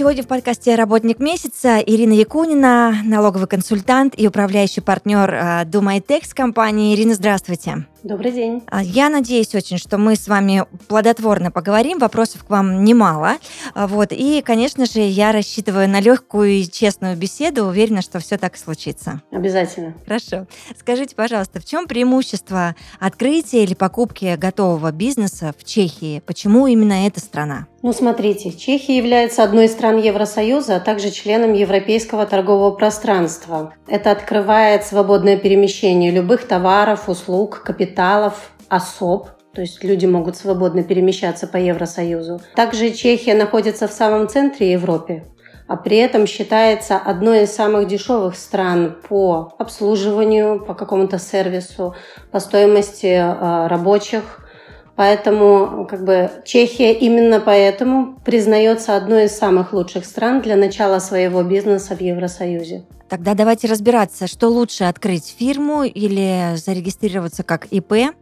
[0.00, 6.94] Сегодня в подкасте «Работник месяца» Ирина Якунина, налоговый консультант и управляющий партнер э, Думайтекс компании.
[6.94, 7.84] Ирина, здравствуйте.
[8.02, 8.62] Добрый день.
[8.68, 11.98] А, Я надеюсь очень, что мы с вами плодотворно поговорим.
[11.98, 13.36] Вопросов к вам немало.
[13.74, 14.08] А, Вот.
[14.12, 17.66] И, конечно же, я рассчитываю на легкую и честную беседу.
[17.66, 19.20] Уверена, что все так и случится.
[19.30, 19.92] Обязательно.
[20.06, 20.46] Хорошо.
[20.78, 26.22] Скажите, пожалуйста, в чем преимущество открытия или покупки готового бизнеса в Чехии?
[26.24, 27.66] Почему именно эта страна?
[27.82, 33.72] Ну, смотрите, Чехия является одной из стран Евросоюза, а также членом Европейского торгового пространства.
[33.86, 41.46] Это открывает свободное перемещение любых товаров, услуг, капиталов, особ, то есть люди могут свободно перемещаться
[41.46, 42.42] по Евросоюзу.
[42.54, 45.24] Также Чехия находится в самом центре Европы,
[45.66, 51.94] а при этом считается одной из самых дешевых стран по обслуживанию, по какому-то сервису,
[52.30, 54.46] по стоимости э, рабочих.
[54.96, 61.42] Поэтому как бы Чехия именно поэтому признается одной из самых лучших стран для начала своего
[61.42, 62.84] бизнеса в Евросоюзе.
[63.08, 68.14] Тогда давайте разбираться, что лучше открыть фирму или зарегистрироваться как ИП,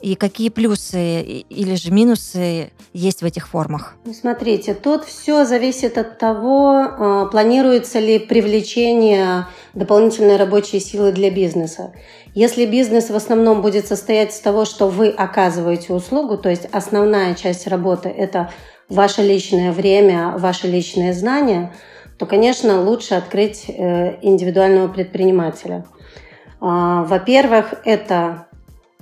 [0.00, 3.94] и какие плюсы или же минусы есть в этих формах.
[4.04, 11.30] Ну, Смотрите, тут все зависит от того, э, планируется ли привлечение дополнительной рабочей силы для
[11.30, 11.92] бизнеса.
[12.34, 17.34] Если бизнес в основном будет состоять из того, что вы оказываете услугу, то есть основная
[17.34, 18.50] часть работы– это
[18.88, 21.72] ваше личное время, ваши личные знания,
[22.18, 25.84] то, конечно, лучше открыть э, индивидуального предпринимателя.
[26.60, 28.46] А, Во-первых, это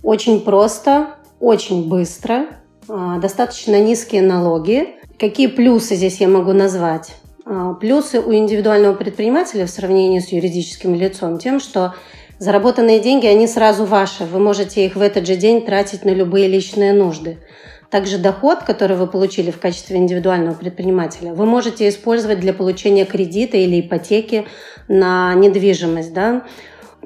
[0.05, 1.09] очень просто,
[1.41, 2.47] очень быстро,
[2.89, 4.95] а, достаточно низкие налоги.
[5.19, 7.15] Какие плюсы здесь я могу назвать?
[7.47, 11.95] А, Плюсы у индивидуального предпринимателя в сравнении с юридическим лицом тем, что
[12.39, 14.25] заработанные деньги, они сразу ваши.
[14.25, 17.39] Вы можете их в этот же день тратить на любые личные нужды.
[17.91, 23.57] Также доход, который вы получили в качестве индивидуального предпринимателя, вы можете использовать для получения кредита
[23.57, 24.47] или ипотеки
[24.89, 26.13] на недвижимость.
[26.13, 26.43] Да?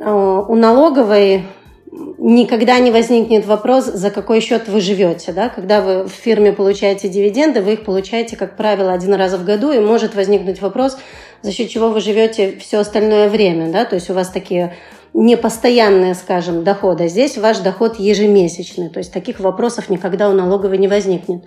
[0.00, 1.44] А, У налоговой
[1.90, 5.32] никогда не возникнет вопрос, за какой счет вы живете.
[5.32, 5.48] Да?
[5.48, 9.72] Когда вы в фирме получаете дивиденды, вы их получаете, как правило, один раз в году,
[9.72, 10.98] и может возникнуть вопрос,
[11.42, 13.70] за счет чего вы живете все остальное время.
[13.70, 13.84] Да?
[13.84, 14.76] То есть у вас такие
[15.14, 17.04] непостоянные, скажем, доходы.
[17.04, 18.90] А Здесь ваш доход ежемесячный.
[18.90, 21.44] То есть таких вопросов никогда у налоговой не возникнет.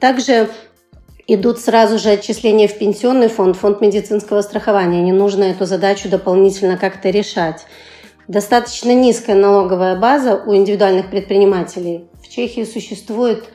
[0.00, 0.48] Также
[1.26, 5.02] идут сразу же отчисления в пенсионный фонд, фонд медицинского страхования.
[5.02, 7.66] Не нужно эту задачу дополнительно как-то решать.
[8.28, 12.08] Достаточно низкая налоговая база у индивидуальных предпринимателей.
[12.22, 13.50] В Чехии существует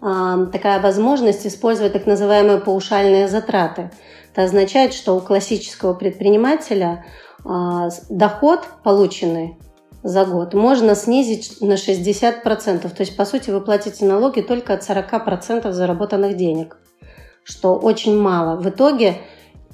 [0.00, 3.90] а, такая возможность использовать так называемые паушальные затраты.
[4.32, 7.04] Это означает, что у классического предпринимателя
[7.44, 9.56] с- доход, полученный
[10.02, 12.88] за год, можно снизить на 60%.
[12.88, 16.78] То есть, по сути, вы платите налоги только от 40% заработанных денег,
[17.44, 18.58] что очень мало.
[18.58, 19.18] В итоге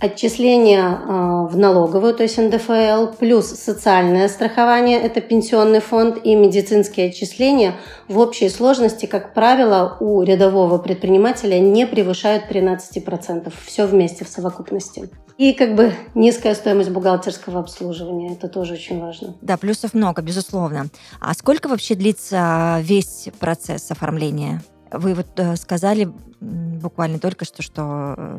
[0.01, 7.09] отчисления э, в налоговую, то есть НДФЛ, плюс социальное страхование, это пенсионный фонд и медицинские
[7.09, 7.75] отчисления
[8.07, 13.53] в общей сложности, как правило, у рядового предпринимателя не превышают 13%.
[13.67, 15.11] Все вместе в совокупности.
[15.37, 18.33] И как бы низкая стоимость бухгалтерского обслуживания.
[18.33, 19.37] Это тоже очень важно.
[19.41, 20.89] Да, плюсов много, безусловно.
[21.21, 24.61] А сколько вообще длится весь процесс оформления?
[24.93, 26.09] Вы вот э, сказали
[26.41, 28.39] буквально только что, что э,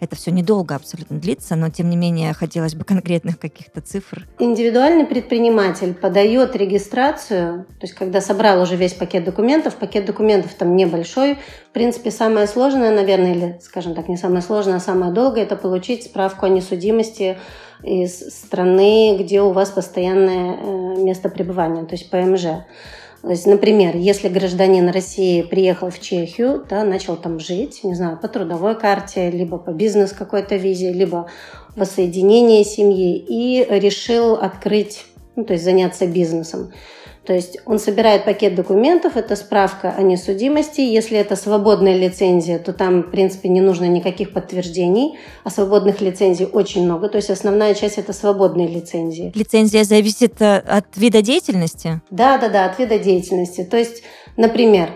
[0.00, 4.26] это все недолго абсолютно длится, но тем не менее хотелось бы конкретных каких-то цифр.
[4.38, 10.76] Индивидуальный предприниматель подает регистрацию, то есть когда собрал уже весь пакет документов, пакет документов там
[10.76, 11.38] небольшой.
[11.70, 15.56] В принципе, самое сложное, наверное, или, скажем так, не самое сложное, а самое долгое, это
[15.56, 17.38] получить справку о несудимости
[17.82, 22.64] из страны, где у вас постоянное э, место пребывания, то есть ПМЖ.
[23.22, 28.16] То есть, например, если гражданин России приехал в Чехию, да, начал там жить, не знаю,
[28.16, 31.28] по трудовой карте, либо по бизнес какой-то визе, либо
[31.74, 35.04] воссоединение семьи, и решил открыть,
[35.34, 36.72] ну, то есть заняться бизнесом.
[37.28, 40.80] То есть он собирает пакет документов, это справка о несудимости.
[40.80, 45.18] Если это свободная лицензия, то там, в принципе, не нужно никаких подтверждений.
[45.44, 47.10] А свободных лицензий очень много.
[47.10, 49.30] То есть основная часть это свободные лицензии.
[49.34, 52.00] Лицензия зависит э, от вида деятельности?
[52.08, 53.62] Да, да, да, от вида деятельности.
[53.62, 54.02] То есть,
[54.38, 54.88] например,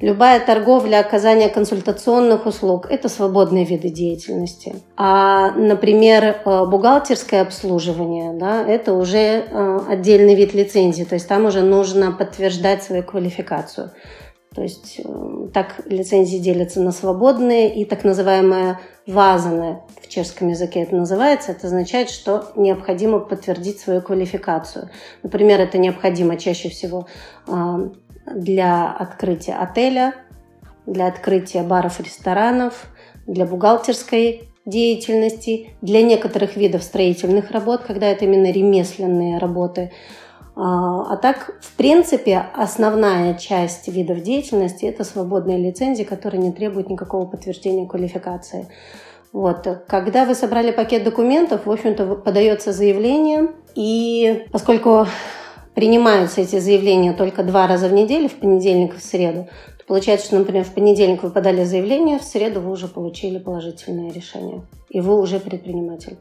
[0.00, 4.76] Любая торговля, оказание консультационных услуг– это свободные виды деятельности.
[4.96, 11.44] А, например, э, бухгалтерское обслуживание да,– это уже э, отдельный вид лицензии, то есть там
[11.44, 13.90] уже нужно подтверждать свою квалификацию.
[14.54, 20.80] То есть э, так лицензии делятся на свободные и так называемые вазаны, в чешском языке
[20.80, 24.88] это называется, это означает, что необходимо подтвердить свою квалификацию.
[25.22, 27.06] Например, это необходимо чаще всего
[28.34, 30.14] для открытия отеля,
[30.86, 32.86] для открытия баров, ресторанов,
[33.26, 39.92] для бухгалтерской деятельности, для некоторых видов строительных работ, когда это именно ремесленные работы.
[40.56, 46.90] А, а так, в принципе, основная часть видов деятельности– это свободные лицензии, которые не требуют
[46.90, 48.68] никакого подтверждения квалификации.
[49.32, 49.66] Вот.
[49.86, 55.06] Когда вы собрали пакет документов, в общем-то, подается заявление, и поскольку
[55.74, 60.26] принимаются эти заявления только два раза в неделю, в понедельник и в среду, то получается,
[60.26, 65.00] что, например, в понедельник вы подали заявление, в среду вы уже получили положительное решение, и
[65.00, 66.16] вы уже предприниматель.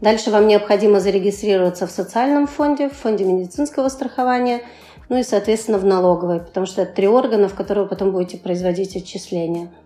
[0.00, 4.62] Дальше вам необходимо зарегистрироваться в социальном фонде, в фонде медицинского страхования,
[5.08, 8.38] ну и, соответственно, в налоговой, потому что это три органа, в которые вы потом будете
[8.38, 9.70] производить отчисления–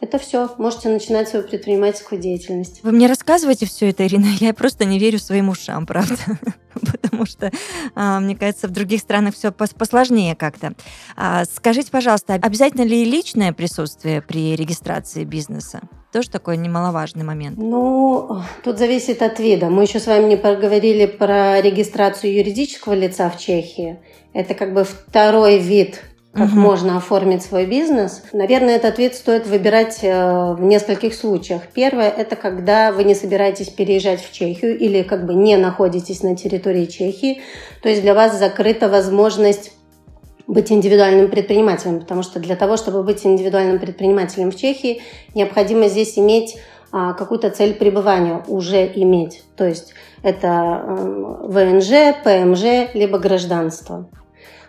[0.00, 0.50] это все.
[0.58, 2.80] Можете начинать свою предпринимательскую деятельность.
[2.82, 4.26] Вы мне рассказываете все это, Ирина?
[4.40, 6.16] Я просто не верю своим ушам, правда.
[6.74, 7.50] Потому что,
[7.94, 10.74] а, мне кажется, в других странах все посложнее как-то.
[11.16, 15.80] А, скажите, пожалуйста, обязательно ли личное присутствие при регистрации бизнеса?
[16.12, 17.56] Тоже такой немаловажный момент.
[17.56, 19.70] Ну, тут зависит от вида.
[19.70, 23.98] Мы еще с вами не поговорили про регистрацию юридического лица в Чехии.
[24.34, 26.02] Это как бы второй вид
[26.36, 26.60] как угу.
[26.60, 28.22] можно оформить свой бизнес.
[28.32, 31.62] Наверное, этот вид стоит выбирать э, в нескольких случаях.
[31.72, 36.36] Первое– это когда вы не собираетесь переезжать в Чехию или как бы не находитесь на
[36.36, 37.40] территории Чехии.
[37.82, 39.72] То есть для вас закрыта возможность
[40.46, 45.02] быть индивидуальным предпринимателем, потому что для того, чтобы быть индивидуальным предпринимателем в Чехии,
[45.34, 46.56] необходимо здесь иметь
[46.92, 49.42] а, какую-то цель пребывания уже иметь.
[49.56, 54.08] То есть это э, ВНЖ, ПМЖ, либо гражданство.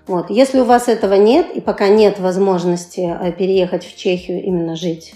[0.07, 0.29] Вот.
[0.29, 5.13] Если у вас этого нет, и пока нет возможности э, переехать в Чехию именно жить,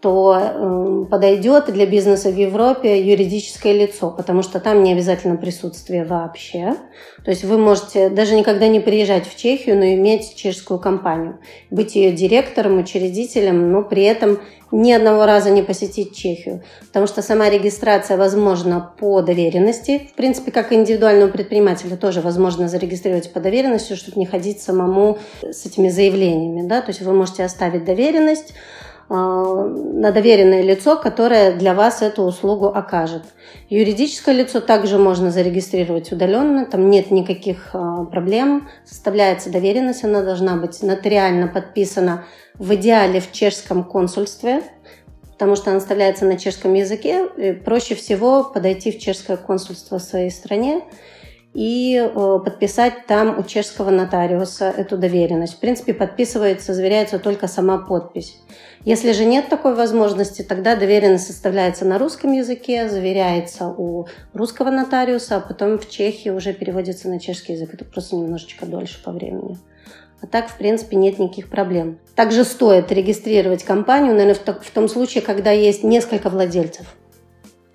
[0.00, 6.04] то э, подойдет для бизнеса в Европе юридическое лицо, потому что там не обязательно присутствие
[6.04, 6.76] вообще.
[7.24, 11.40] То есть вы можете даже никогда не приезжать в Чехию, но иметь чешскую компанию,
[11.70, 14.38] быть ее директором, учредителем, но при этом
[14.70, 20.08] ни одного раза не посетить Чехию, потому что сама регистрация возможна по доверенности.
[20.12, 25.66] В принципе, как индивидуального предпринимателя тоже возможно зарегистрировать по доверенности, чтобы не ходить самому с
[25.66, 26.68] этими заявлениями.
[26.68, 26.82] Да?
[26.82, 28.54] То есть вы можете оставить доверенность,
[29.08, 33.22] на доверенное лицо, которое для вас эту услугу окажет.
[33.70, 38.68] Юридическое лицо также можно зарегистрировать удаленно, там нет никаких а, проблем.
[38.84, 42.24] Составляется доверенность, она должна быть нотариально подписана
[42.54, 44.62] в идеале в чешском консульстве,
[45.32, 47.54] потому что она оставляется на чешском языке.
[47.64, 50.82] Проще всего подойти в чешское консульство в своей стране
[51.54, 55.54] и э, подписать там у чешского нотариуса эту доверенность.
[55.54, 58.36] В принципе, подписывается, заверяется только сама подпись.
[58.88, 65.36] Если же нет такой возможности, тогда доверенность составляется на русском языке, заверяется у русского нотариуса,
[65.36, 67.74] а потом в Чехии уже переводится на чешский язык.
[67.74, 69.58] Это просто немножечко дольше по времени.
[70.22, 71.98] А так, в принципе, нет никаких проблем.
[72.14, 76.86] Также стоит регистрировать компанию, наверное, в том случае, когда есть несколько владельцев.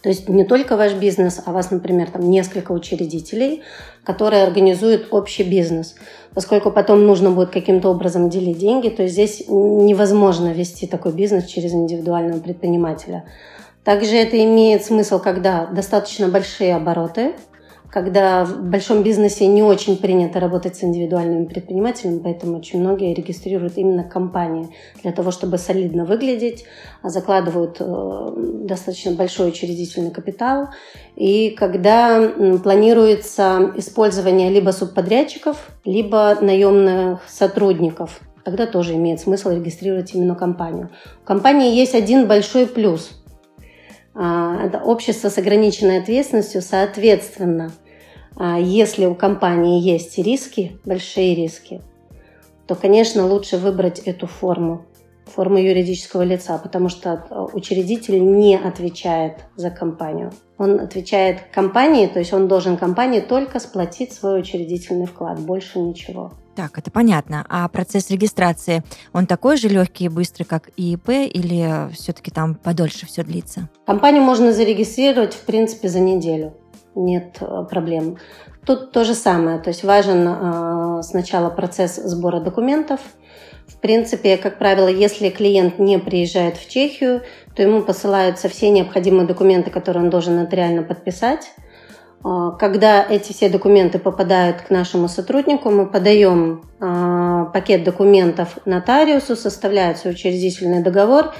[0.03, 3.63] То есть не только ваш бизнес, а вас, например, там несколько учредителей,
[4.03, 5.95] которые организуют общий бизнес.
[6.33, 11.71] Поскольку потом нужно будет каким-то образом делить деньги, то здесь невозможно вести такой бизнес через
[11.71, 13.23] индивидуального предпринимателя.
[13.85, 17.33] Также это имеет смысл, когда достаточно большие обороты,
[17.93, 23.77] когда в большом бизнесе не очень принято работать с индивидуальными предпринимателями, поэтому очень многие регистрируют
[23.77, 24.69] именно компании
[25.03, 26.65] для того, чтобы солидно выглядеть,
[27.03, 28.33] а закладывают э,
[28.63, 30.69] достаточно большой учредительный капитал.
[31.15, 32.31] И когда
[32.63, 40.89] планируется использование либо субподрядчиков, либо наемных сотрудников, тогда тоже имеет смысл регистрировать именно компанию.
[41.21, 43.11] У компании есть один большой плюс–
[44.15, 47.71] а, это общество с ограниченной ответственностью, соответственно,
[48.39, 51.81] если у компании есть риски, большие риски,
[52.67, 54.85] то, конечно, лучше выбрать эту форму,
[55.25, 60.31] форму юридического лица, потому что э, учредитель не отвечает за компанию.
[60.57, 66.31] Он отвечает компании, то есть он должен компании только сплотить свой учредительный вклад, больше ничего.
[66.55, 67.45] Так, это понятно.
[67.49, 73.07] А процесс регистрации, он такой же легкий и быстрый, как ИИП, или все-таки там подольше
[73.07, 73.69] все длится?
[73.87, 76.53] Компанию можно зарегистрировать, в принципе, за неделю
[76.95, 78.17] нет э, проблем.
[78.65, 82.99] Тут то же самое, то есть важен э, сначала процесс сбора документов.
[83.67, 87.21] В принципе, как правило, если клиент не приезжает в Чехию,
[87.55, 91.51] то ему посылаются все необходимые документы, которые он должен нотариально подписать.
[92.23, 96.63] А, когда эти все документы попадают к нашему сотруднику, мы подаем
[97.53, 101.33] пакет документов нотариусу, составляется учредительный договор.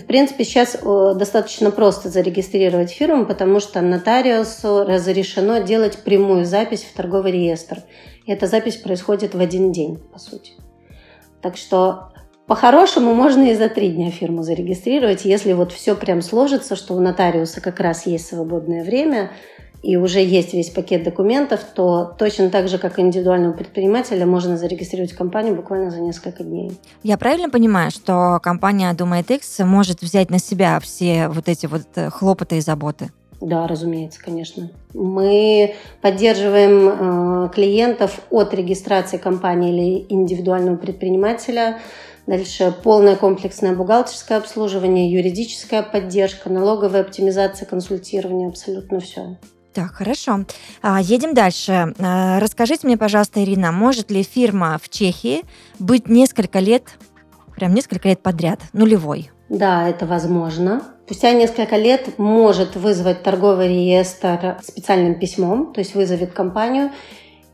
[0.00, 6.96] В принципе, сейчас достаточно просто зарегистрировать фирму, потому что нотариусу разрешено делать прямую запись в
[6.96, 7.78] торговый реестр.
[8.26, 10.52] И эта запись происходит в один день, по сути.
[11.42, 12.12] Так что
[12.46, 17.00] по-хорошему можно и за три дня фирму зарегистрировать, если вот все прям сложится, что у
[17.00, 19.30] нотариуса как раз есть свободное время
[19.82, 25.12] и уже есть весь пакет документов, то точно так же, как индивидуального предпринимателя, можно зарегистрировать
[25.12, 26.72] компанию буквально за несколько дней.
[27.02, 31.86] Я правильно понимаю, что компания Думает X может взять на себя все вот эти вот
[31.94, 33.10] э, хлопоты и заботы?
[33.40, 34.70] Да, разумеется, конечно.
[34.92, 41.78] Мы поддерживаем э, клиентов от регистрации компании или индивидуального предпринимателя.
[42.26, 49.38] Дальше полное комплексное бухгалтерское обслуживание, юридическая поддержка, налоговая оптимизация, консультирование, абсолютно все.
[49.80, 50.40] Так, хорошо.
[50.82, 51.94] А, едем дальше.
[51.98, 55.40] А, расскажите мне, пожалуйста, Ирина, может ли фирма в Чехии
[55.78, 56.82] быть несколько лет,
[57.56, 59.30] прям несколько лет подряд, нулевой?
[59.48, 60.82] Да, это возможно.
[61.06, 66.90] Спустя несколько лет может вызвать торговый реестр специальным письмом, то есть вызовет компанию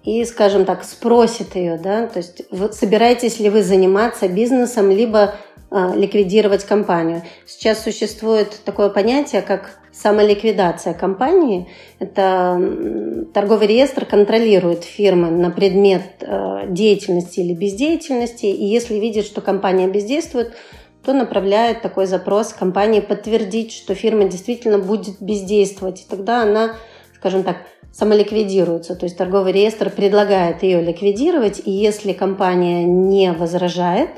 [0.03, 5.37] и, скажем так, спросит ее, да, то есть вы, собираетесь ли вы заниматься бизнесом, либо
[5.71, 7.23] ликвидировать компанию.
[7.45, 11.69] Сейчас существует такое понятие, как самоликвидация компании.
[11.99, 19.41] Это торговый реестр контролирует фирмы на предмет э, деятельности или бездеятельности, и если видит, что
[19.41, 20.55] компания бездействует,
[21.05, 26.03] то направляет такой запрос компании подтвердить, что фирма действительно будет бездействовать.
[26.03, 26.75] И тогда она,
[27.15, 27.59] скажем так,
[27.93, 28.97] самоликвидируется.
[28.97, 34.11] То есть торговый реестр предлагает ее ликвидировать, и если компания не возражает,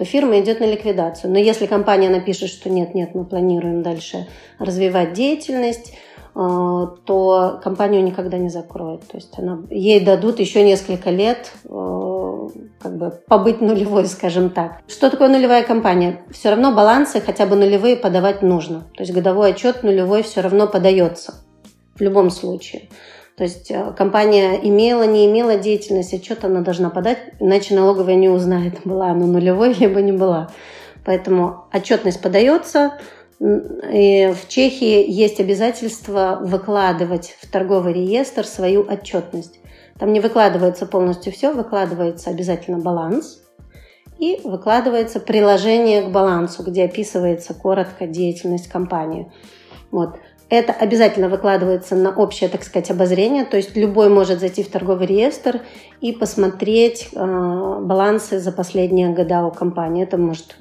[0.00, 1.30] то фирма идет на ликвидацию.
[1.30, 4.26] Но если компания напишет, что нет, нет, мы планируем дальше
[4.58, 5.96] развивать деятельность, э,
[6.34, 9.06] то компанию никогда не закроют.
[9.06, 12.48] То есть она, ей дадут еще несколько лет э,
[12.80, 14.80] как бы побыть нулевой, скажем так.
[14.88, 16.22] Что такое нулевая компания?
[16.30, 18.86] Все равно балансы хотя бы нулевые подавать нужно.
[18.96, 21.34] То есть годовой отчет нулевой все равно подается
[21.94, 22.88] в любом случае.
[23.40, 28.28] То есть э, компания имела, не имела деятельность, отчет она должна подать, иначе налоговая не
[28.28, 30.50] узнает, была она нулевой, либо не была.
[31.06, 32.98] Поэтому отчетность подается,
[33.40, 39.58] и в Чехии есть обязательство выкладывать в торговый реестр свою отчетность.
[39.98, 43.40] Там не выкладывается полностью все, выкладывается обязательно баланс
[44.18, 49.32] и выкладывается приложение к балансу, где описывается коротко деятельность компании.
[49.90, 50.18] Вот.
[50.50, 55.06] Это обязательно выкладывается на общее, так сказать, обозрение, то есть любой может зайти в торговый
[55.06, 55.60] реестр
[56.00, 60.02] и посмотреть э, балансы за последние года у компании.
[60.02, 60.56] Это может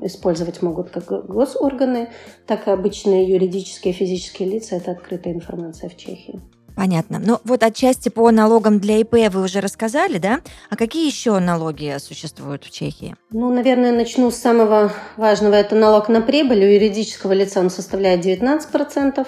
[0.00, 2.08] использовать могут как госорганы,
[2.46, 4.76] так и обычные юридические и физические лица.
[4.76, 6.40] Это открытая информация в Чехии.
[6.76, 7.20] Понятно.
[7.24, 10.40] Ну вот отчасти по налогам для ИП вы уже рассказали, да?
[10.70, 13.14] А какие еще налоги существуют в Чехии?
[13.30, 15.54] Ну, наверное, начну с самого важного.
[15.54, 16.64] Это налог на прибыль.
[16.64, 19.26] У юридического лица он составляет 19%.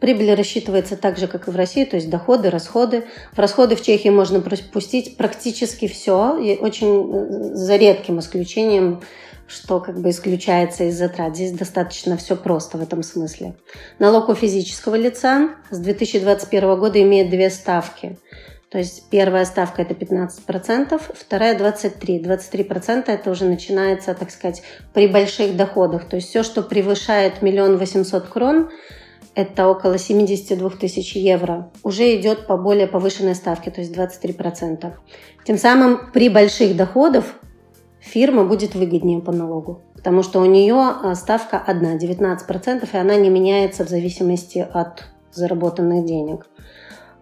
[0.00, 3.04] Прибыль рассчитывается так же, как и в России, то есть доходы, расходы.
[3.32, 9.00] В расходы в Чехии можно пустить практически все, и очень э, за редким исключением
[9.46, 11.34] что как бы исключается из затрат.
[11.34, 13.54] Здесь достаточно все просто в этом смысле.
[13.98, 18.18] Налог у физического лица с 2021 года имеет две ставки.
[18.70, 22.22] То есть первая ставка это 15%, вторая 23%.
[22.22, 24.62] 23% это уже начинается, так сказать,
[24.92, 26.08] при больших доходах.
[26.08, 28.70] То есть все, что превышает миллион восемьсот крон,
[29.36, 34.92] это около 72 тысяч евро, уже идет по более повышенной ставке, то есть 23%.
[35.44, 37.26] Тем самым при больших доходах
[38.06, 43.16] фирма будет выгоднее по налогу, потому что у нее а, ставка одна, 19%, и она
[43.16, 46.46] не меняется в зависимости от заработанных денег.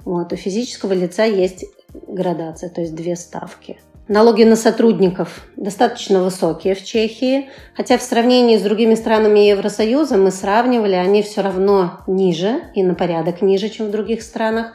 [0.04, 0.32] Вот.
[0.32, 1.64] У физического лица есть
[2.06, 3.78] градация, то есть две ставки.
[4.06, 10.30] Налоги на сотрудников достаточно высокие в Чехии, хотя в сравнении с другими странами Евросоюза мы
[10.30, 14.74] сравнивали, они все равно ниже и на порядок ниже, чем в других странах.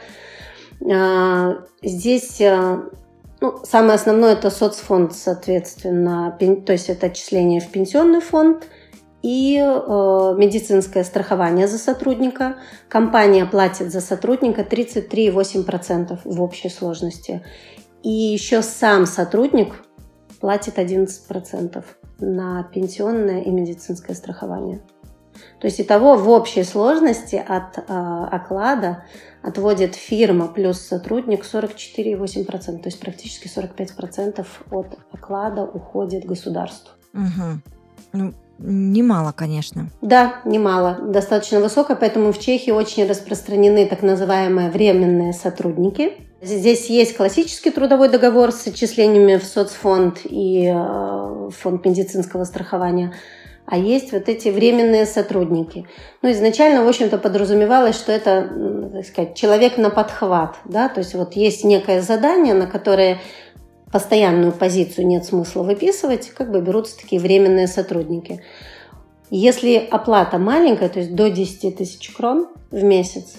[0.91, 2.85] А, здесь а,
[3.41, 8.67] ну, самое основное это соцфонд, соответственно, то есть это отчисление в пенсионный фонд
[9.21, 12.57] и э, медицинское страхование за сотрудника.
[12.87, 17.41] Компания платит за сотрудника 33,8% в общей сложности.
[18.03, 19.83] И еще сам сотрудник
[20.39, 21.83] платит 11%
[22.19, 24.81] на пенсионное и медицинское страхование.
[25.59, 27.83] То есть итого в общей сложности от э,
[28.31, 29.03] оклада
[29.41, 32.45] отводит фирма плюс сотрудник 44,8%.
[32.45, 36.91] То есть практически 45% от оклада уходит государству.
[37.13, 37.61] Угу.
[38.13, 39.89] Ну, немало, конечно.
[40.01, 40.97] Да, немало.
[41.01, 46.13] Достаточно высоко, поэтому в Чехии очень распространены так называемые временные сотрудники.
[46.41, 53.13] Здесь есть классический трудовой договор с отчислениями в соцфонд и э, фонд медицинского страхования–
[53.71, 55.87] а есть вот эти временные сотрудники.
[56.23, 58.49] Ну, изначально, в общем-то, подразумевалось, что это,
[58.93, 63.19] так сказать, человек на подхват, да, то есть вот есть некое задание, на которое
[63.91, 68.41] постоянную позицию нет смысла выписывать, как бы берутся такие временные сотрудники.
[69.29, 73.35] Если оплата маленькая, то есть до 10 тысяч крон в месяц,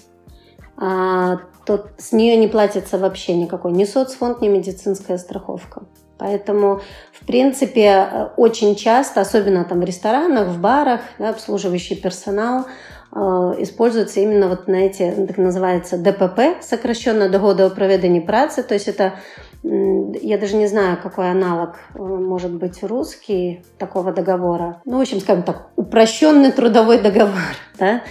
[0.77, 5.83] а, то с нее не платится вообще никакой ни соцфонд, ни медицинская страховка.
[6.19, 6.83] Поэтому,
[7.31, 12.67] принципе, очень часто, особенно там в ресторанах, в барах, да, обслуживающий персонал
[13.13, 13.19] э,
[13.59, 18.89] используется именно вот на эти, так называется, ДПП, сокращенно дохода о проведении працы, то есть
[18.89, 19.15] это
[19.63, 24.81] я даже не знаю, какой аналог э, может быть русский такого договора.
[24.85, 28.03] Ну, в общем, скажем так, упрощенный трудовой договор, да,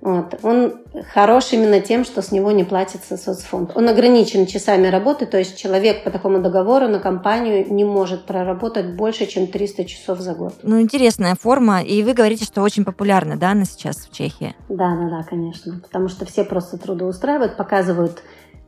[0.00, 0.38] вот.
[0.42, 0.74] Он
[1.12, 3.72] хорош именно тем, что с него не платится соцфонд.
[3.74, 8.94] Он ограничен часами работы, то есть человек по такому договору на компанию не может проработать
[8.94, 10.54] больше, чем 300 часов за год.
[10.62, 11.82] Ну, интересная форма.
[11.82, 14.54] И вы говорите, что очень популярна, да, она сейчас в Чехии?
[14.68, 15.80] Да, да, да, конечно.
[15.80, 18.22] Потому что все просто трудоустраивают, показывают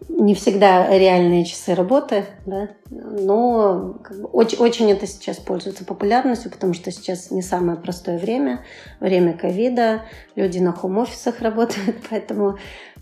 [0.08, 6.50] не всегда реальные часы работы, да, но как бы, очень, очень это сейчас пользуется популярностью,
[6.50, 8.64] потому что сейчас не самое простое время,
[9.00, 10.02] время ковида,
[10.34, 12.58] люди на хом-офисах работают, поэтому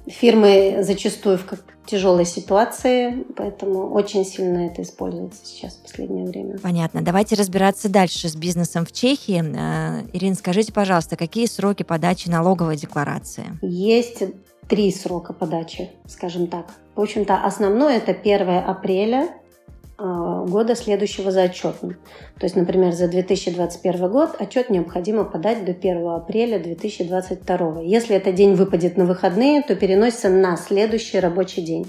[0.07, 6.59] фирмы зачастую в как тяжелой ситуации, поэтому очень сильно это используется сейчас в последнее время.
[6.59, 7.01] Понятно.
[7.01, 9.43] Давайте разбираться дальше с бизнесом в Чехии.
[9.43, 13.47] Э, Ирина, скажите, пожалуйста, какие сроки подачи налоговой декларации?
[13.63, 14.23] Есть
[14.69, 16.67] три срока подачи, скажем так.
[16.95, 19.29] В общем-то, основное это 1 апреля
[19.99, 21.97] э, года следующего за отчетным.
[22.39, 27.81] То есть, например, за 2021 год отчет необходимо подать до 1 апреля 2022.
[27.83, 31.87] Если этот день выпадет на выходные, то переносится на следующий рабочий день.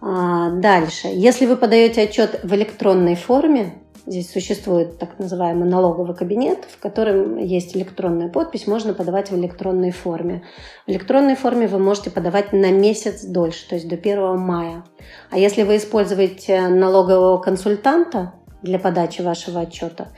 [0.00, 1.08] А, дальше.
[1.08, 3.74] Если вы подаете отчет в электронной форме,
[4.06, 9.92] Здесь существует так называемый налоговый кабинет, в котором есть электронная подпись, можно подавать в электронной
[9.92, 10.42] форме.
[10.86, 14.84] В электронной форме вы можете подавать на месяц дольше, то есть до 1 мая.
[15.30, 20.08] А если вы используете налогового консультанта для подачи вашего отчета,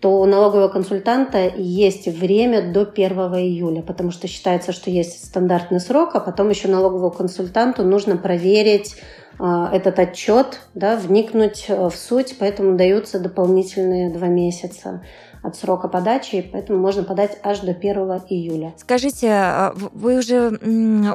[0.00, 5.78] то у налогового консультанта есть время до 1 июля, потому что считается, что есть стандартный
[5.78, 8.96] срок, а потом еще налоговому консультанту нужно проверить
[9.38, 15.02] этот отчет, да, вникнуть э, в суть, поэтому даются дополнительные два месяца
[15.42, 17.96] от срока подачи, поэтому можно подать аж до 1
[18.28, 18.74] июля.
[18.76, 20.50] Скажите, а, вы уже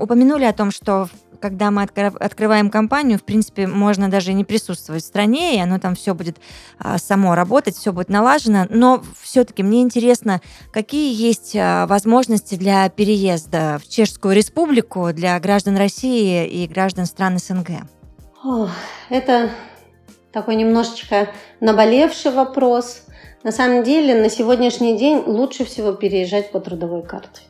[0.01, 1.07] упомянули о том, что
[1.39, 5.95] когда мы открываем компанию, в принципе, можно даже не присутствовать в стране, и оно там
[5.95, 6.37] все будет
[6.79, 8.65] а, само работать, все будет налажено.
[8.69, 10.41] Но все-таки мне интересно,
[10.73, 17.96] какие есть возможности для переезда в Чешскую Республику для граждан России и граждан стран СНГ?
[19.09, 19.49] Это
[20.31, 23.03] такой немножечко наболевший вопрос.
[23.43, 27.41] На самом деле, на сегодняшний день лучше всего переезжать по трудовой карте.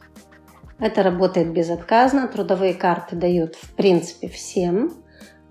[0.79, 2.27] Это работает безотказно.
[2.27, 4.93] Трудовые карты дают, в принципе, всем.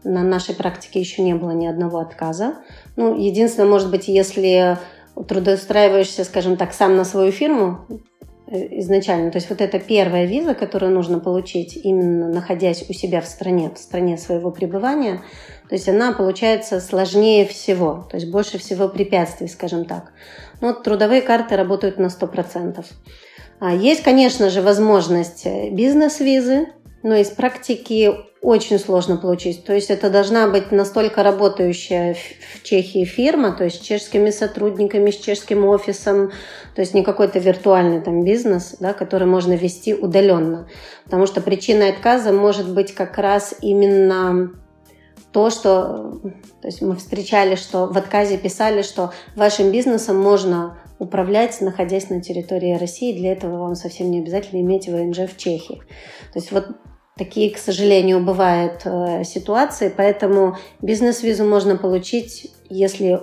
[0.04, 2.54] На нашей практике еще не было ни одного отказа.
[2.94, 4.78] Ну, единственное, может быть, если
[5.28, 7.86] трудоустраиваешься, скажем так, сам на свою фирму,
[8.48, 9.30] изначально.
[9.30, 13.70] То есть вот это первая виза, которую нужно получить, именно находясь у себя в стране,
[13.74, 15.22] в стране своего пребывания,
[15.68, 20.12] то есть она получается сложнее всего, то есть больше всего препятствий, скажем так.
[20.60, 22.84] Но вот трудовые карты работают на 100%.
[23.58, 26.68] А есть, конечно же, возможность э, бизнес-визы,
[27.02, 28.14] но из практики
[28.46, 29.64] очень сложно получить.
[29.64, 35.10] То есть это должна быть настолько работающая в Чехии фирма, то есть с чешскими сотрудниками,
[35.10, 36.30] с чешским офисом,
[36.76, 40.68] то есть не какой-то виртуальный там бизнес, да, который можно вести удаленно.
[41.02, 44.52] Потому что причиной отказа может быть как раз именно
[45.32, 46.20] то, что
[46.62, 52.22] то есть мы встречали, что в отказе писали, что вашим бизнесом можно управлять, находясь на
[52.22, 53.12] территории России.
[53.12, 55.82] Для этого вам совсем не обязательно иметь ВНЖ в Чехии.
[56.32, 56.68] То есть вот
[57.16, 63.22] Такие, к сожалению, бывают э, ситуации, поэтому бизнес-визу можно получить, если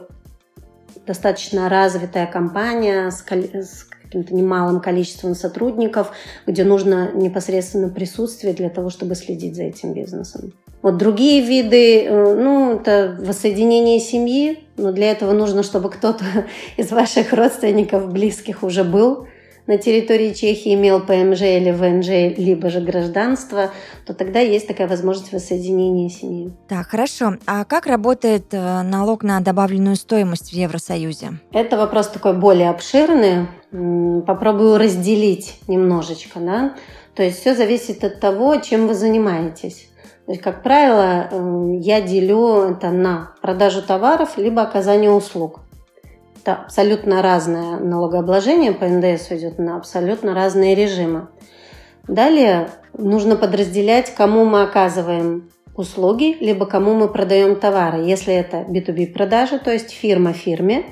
[1.06, 6.12] достаточно развитая компания с, с каким-то немалым количеством сотрудников,
[6.47, 10.53] где нужно непосредственно присутствие для того, чтобы следить за этим бизнесом.
[10.82, 16.25] Вот другие виды, э, ну, это воссоединение семьи, но для этого нужно, чтобы кто-то
[16.77, 19.27] из ваших родственников, близких уже был
[19.67, 23.71] на территории Чехии имел ПМЖ или ВНЖ, либо же гражданство,
[24.06, 26.52] то тогда есть такая возможность воссоединения семьи.
[26.67, 27.36] Так, хорошо.
[27.45, 31.39] А как работает э, налог на добавленную стоимость в Евросоюзе?
[31.52, 33.47] Это вопрос такой более обширный.
[34.28, 36.39] Попробую разделить немножечко.
[36.39, 36.76] Да?
[37.15, 39.88] То есть все зависит от того, чем вы занимаетесь.
[40.26, 45.60] То есть, как правило, э, я делю это на продажу товаров либо оказание услуг.
[46.43, 51.29] Это абсолютно разное налогообложение по НДС идет на абсолютно разные режимы.
[52.06, 58.03] Далее нужно подразделять, кому мы оказываем услуги, либо кому мы продаем товары.
[58.03, 60.84] Если это B2B продажи, то есть фирма фирме,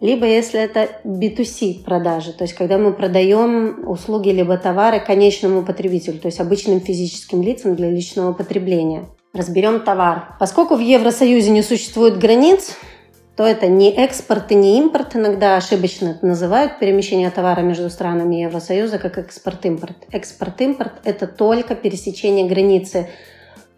[0.00, 6.20] либо если это B2C продажи, то есть когда мы продаем услуги либо товары конечному потребителю,
[6.20, 9.10] то есть обычным физическим лицам для личного потребления.
[9.34, 10.36] Разберем товар.
[10.40, 12.78] Поскольку в Евросоюзе не существует границ,
[13.38, 15.14] то это не экспорт и не импорт.
[15.14, 19.94] Иногда ошибочно это называют перемещение товара между странами Евросоюза как экспорт-импорт.
[20.10, 23.06] Экспорт-импорт– это только пересечение границы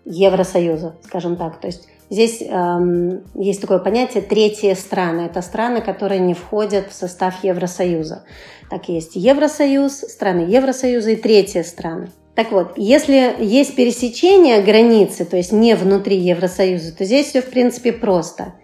[0.06, 1.60] Евросоюза, скажем так.
[1.60, 5.26] То есть здесь эм, есть такое понятие «третьи страны».
[5.26, 8.24] Это страны, которые не входят в состав Евросоюза.
[8.70, 12.08] Так есть Евросоюз, страны Евросоюза и третьи страны.
[12.34, 17.50] Так вот, если есть пересечение границы, то есть не внутри Евросоюза, то здесь все в
[17.50, 18.54] принципе просто.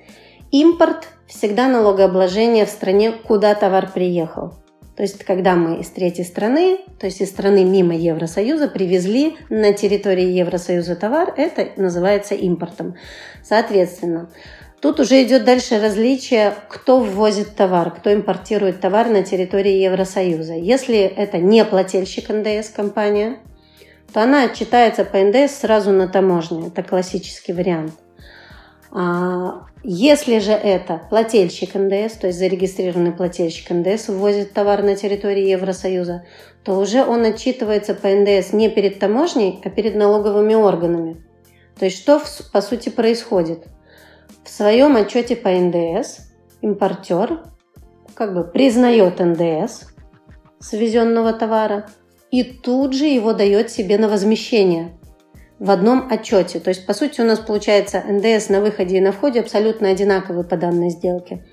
[0.52, 4.54] Импорт всегда налогообложение в стране, куда товар приехал.
[4.96, 9.74] То есть, когда мы из третьей страны, то есть из страны мимо Евросоюза, привезли на
[9.74, 12.94] территории Евросоюза товар, это называется импортом.
[13.42, 14.30] Соответственно,
[14.80, 20.54] тут уже идет дальше различие, кто ввозит товар, кто импортирует товар на территории Евросоюза.
[20.54, 23.36] Если это не плательщик НДС компания,
[24.14, 26.68] то она отчитается по НДС сразу на таможне.
[26.68, 27.92] Это классический вариант.
[28.98, 35.50] А, если же это плательщик НДС, то есть зарегистрированный плательщик НДС ввозит товар на территории
[35.50, 36.24] Евросоюза,
[36.64, 41.22] то уже он отчитывается по НДС не перед таможней, а перед налоговыми органами.
[41.78, 42.22] То есть что
[42.54, 43.66] по сути происходит?
[44.42, 46.20] В своем отчете по НДС
[46.62, 47.42] импортер
[48.14, 49.88] как бы признает НДС
[50.58, 51.86] свезенного товара
[52.30, 54.96] и тут же его дает себе на возмещение
[55.58, 56.60] в одном отчете.
[56.60, 60.44] То есть, по сути, у нас получается НДС на выходе и на входе абсолютно одинаковые
[60.44, 61.44] по данной сделке.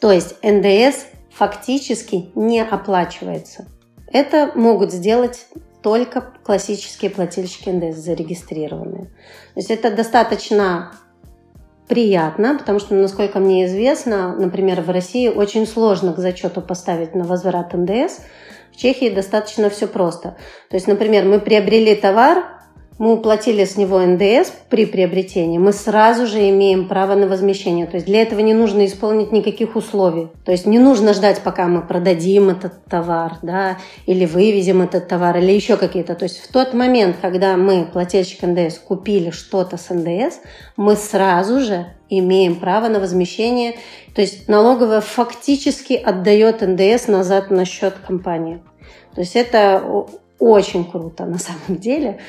[0.00, 3.66] То есть НДС фактически не оплачивается.
[4.12, 5.46] Это могут сделать
[5.82, 9.04] только классические плательщики НДС зарегистрированные.
[9.04, 10.92] То есть это достаточно
[11.88, 17.24] приятно, потому что, насколько мне известно, например, в России очень сложно к зачету поставить на
[17.24, 18.20] возврат НДС.
[18.72, 20.36] В Чехии достаточно все просто.
[20.68, 22.53] То есть, например, мы приобрели товар,
[22.98, 27.86] мы уплатили с него НДС при приобретении, мы сразу же имеем право на возмещение.
[27.86, 30.28] То есть для этого не нужно исполнить никаких условий.
[30.44, 35.38] То есть не нужно ждать, пока мы продадим этот товар, да, или вывезем этот товар,
[35.38, 36.14] или еще какие-то.
[36.14, 40.38] То есть в тот момент, когда мы, плательщик НДС, купили что-то с НДС,
[40.76, 43.74] мы сразу же имеем право на возмещение.
[44.14, 48.62] То есть налоговая фактически отдает НДС назад на счет компании.
[49.14, 49.82] То есть это
[50.38, 52.20] очень круто на самом деле.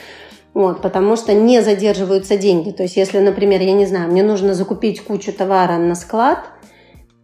[0.56, 2.72] Вот, потому что не задерживаются деньги.
[2.72, 6.46] То есть, если, например, я не знаю, мне нужно закупить кучу товара на склад,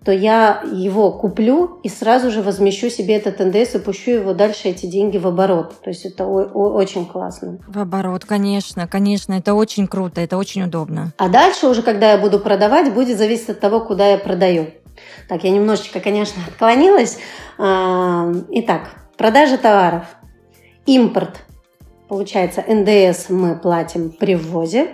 [0.03, 4.67] то я его куплю и сразу же возмещу себе этот НДС и пущу его дальше,
[4.67, 5.75] эти деньги в оборот.
[5.81, 7.59] То есть это очень классно.
[7.67, 11.13] В оборот, конечно, конечно, это очень круто, это очень удобно.
[11.17, 14.71] А дальше уже, когда я буду продавать, будет зависеть от того, куда я продаю.
[15.29, 17.17] Так, я немножечко, конечно, отклонилась.
[17.57, 20.03] А, итак, продажа товаров.
[20.85, 21.45] Импорт
[22.11, 24.89] Получается, НДС мы платим при ввозе.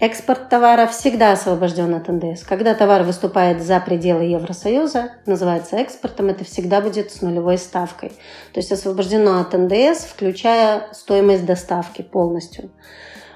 [0.00, 2.44] Экспорт товара всегда освобожден от НДС.
[2.44, 8.08] Когда товар выступает за пределы Евросоюза, называется экспортом, это всегда будет с нулевой ставкой.
[8.54, 12.70] То есть освобождено от НДС, включая стоимость доставки полностью.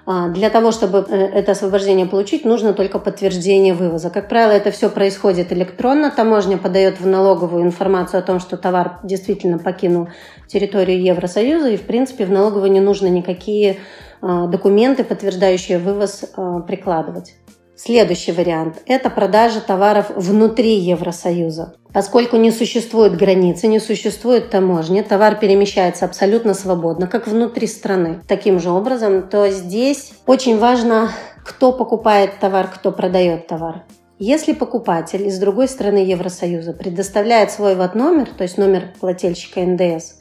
[0.08, 4.08] А, для того, чтобы э, это освобождение получить, нужно только подтверждение вывоза.
[4.08, 6.12] Как правило, это все происходит электронно.
[6.12, 10.08] Таможня подает в налоговую информацию о том, что товар действительно покинул
[10.46, 13.78] территорию Евросоюза, и, в принципе, в налоговую не нужно никакие
[14.22, 17.34] а, документы, подтверждающие вывоз, а, прикладывать.
[17.78, 21.74] Следующий вариант– это продажа товаров внутри Евросоюза.
[21.92, 28.22] Поскольку не существует границы, не существует таможни, товар перемещается абсолютно свободно, как внутри страны.
[28.26, 31.10] Таким же образом, то здесь очень важно,
[31.44, 33.82] кто покупает товар, кто продает товар.
[34.18, 40.15] Если покупатель из другой страны Евросоюза предоставляет свой вот номер, то есть номер плательщика НДС,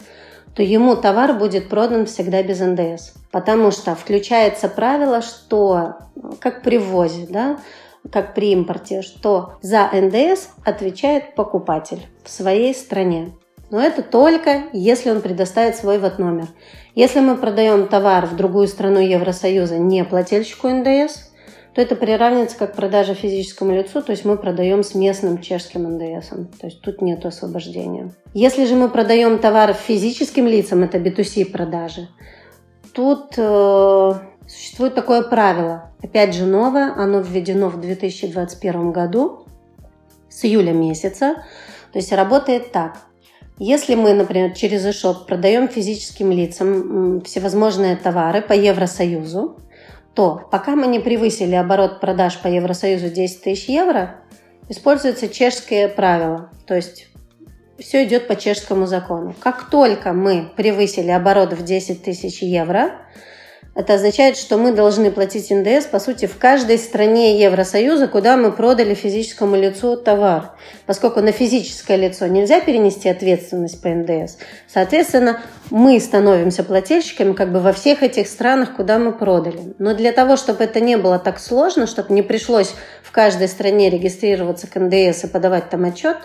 [0.56, 3.14] то ему товар будет продан всегда без НДС.
[3.32, 5.96] Потому что включается правило, что,
[6.40, 7.58] как при ввозе, да,
[8.12, 13.34] как при импорте, что за НДС отвечает покупатель в своей стране.
[13.72, 16.48] Но это только если он предоставит свой вот номер.
[16.94, 21.32] Если мы продаем товар в другую страну Евросоюза не плательщику НДС,
[21.76, 26.30] то это приравнивается как продажа физическому лицу, то есть мы продаем с местным чешским НДС.
[26.30, 28.14] То есть тут нет освобождения.
[28.34, 32.08] Если же мы продаем товар физическим лицам, это B2C продажи,
[32.94, 34.14] тут э,
[34.48, 35.92] существует такое правило.
[36.02, 39.46] Опять же новое, оно введено в 2021 году
[40.30, 41.44] с июля месяца.
[41.92, 43.00] То есть работает так.
[43.58, 49.58] Если мы, например, через eShop продаем физическим лицам всевозможные товары по Евросоюзу,
[50.16, 54.16] то пока мы не превысили оборот продаж по Евросоюзу 10 тысяч евро,
[54.70, 56.50] используется чешское правило.
[56.66, 57.08] То есть
[57.78, 59.36] все идет по чешскому закону.
[59.40, 62.92] Как только мы превысили оборот в 10 тысяч евро,
[63.76, 68.54] это означает, что мы должны платить НДС, по сути, в каждой стране Евросоюза, куда мы
[68.54, 70.52] продали физическому лицу товар.
[70.86, 77.60] Поскольку на физическое лицо нельзя перенести ответственность по НДС, соответственно, мы становимся плательщиками как бы
[77.60, 79.76] во всех этих странах, куда мы продали.
[79.78, 83.90] Но для того, чтобы это не было так сложно, чтобы не пришлось в каждой стране
[83.90, 86.18] регистрироваться к НДС и подавать там отчет,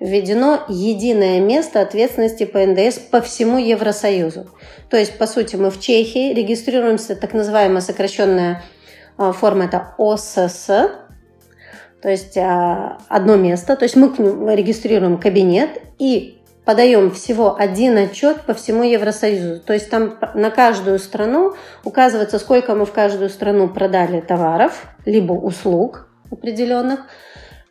[0.00, 4.46] введено единое место ответственности по НДС по всему Евросоюзу.
[4.90, 8.62] То есть, по сути, мы в Чехии регистрируемся, так называемая сокращенная
[9.16, 16.36] а, форма это ОСС, то есть а, одно место, то есть мы регистрируем кабинет и
[16.66, 19.60] подаем всего один отчет по всему Евросоюзу.
[19.60, 21.54] То есть там на каждую страну
[21.84, 27.00] указывается, сколько мы в каждую страну продали товаров, либо услуг определенных.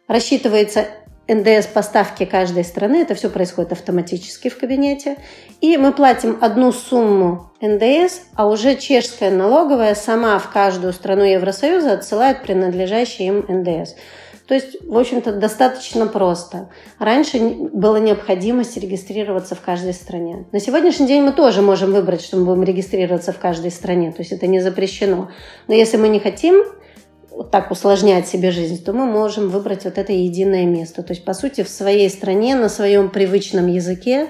[0.07, 0.85] Рассчитывается
[1.27, 5.17] НДС поставки каждой страны, это все происходит автоматически в кабинете.
[5.59, 11.93] И мы платим одну сумму НДС, а уже чешская налоговая сама в каждую страну Евросоюза
[11.93, 13.95] отсылает принадлежащий им НДС.
[14.47, 16.69] То есть, в общем-то, достаточно просто.
[16.99, 20.45] Раньше была необходимость регистрироваться в каждой стране.
[20.51, 24.11] На сегодняшний день мы тоже можем выбрать, что мы будем регистрироваться в каждой стране.
[24.11, 25.31] То есть это не запрещено.
[25.67, 26.63] Но если мы не хотим,
[27.43, 31.03] так усложнять себе жизнь, то мы можем выбрать вот это единое место.
[31.03, 34.29] То есть, по сути, в своей стране, на своем привычном языке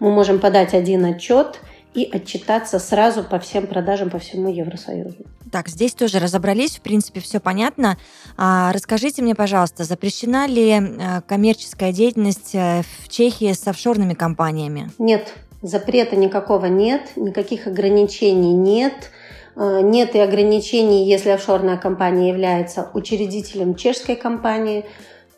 [0.00, 1.60] мы можем подать один отчет
[1.94, 5.16] и отчитаться сразу по всем продажам по всему Евросоюзу.
[5.52, 7.96] Так, здесь тоже разобрались, в принципе, все понятно.
[8.36, 14.90] А, расскажите мне, пожалуйста, запрещена ли э, коммерческая деятельность э, в Чехии с офшорными компаниями?
[14.98, 19.10] Нет, запрета никакого нет, никаких ограничений нет.
[19.56, 24.84] Э, нет и ограничений, если офшорная компания является учредителем чешской компании.